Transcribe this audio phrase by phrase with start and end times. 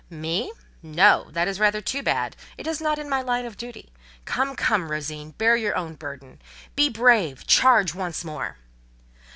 [0.09, 0.51] "Me?
[0.81, 2.35] No, that is rather too bad!
[2.57, 3.93] It is not in my line of duty.
[4.25, 5.35] Come, come, Rosine!
[5.37, 6.41] bear your own burden.
[6.75, 8.57] Be brave—charge once more!"